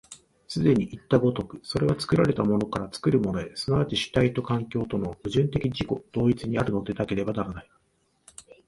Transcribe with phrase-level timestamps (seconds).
[0.47, 7.69] 既にいった如く、それは作られたものから作るものへ、即ち主体と環境との矛盾的自己同一にあるのでなければならない。